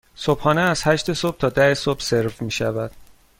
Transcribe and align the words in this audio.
صبحانه 0.15 0.61
از 0.61 0.81
هشت 0.83 1.13
صبح 1.13 1.37
تا 1.37 1.49
ده 1.49 1.73
صبح 1.73 1.99
سرو 2.01 2.31
می 2.41 2.51
شود. 2.51 2.91